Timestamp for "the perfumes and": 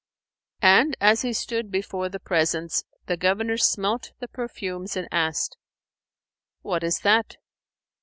4.19-5.07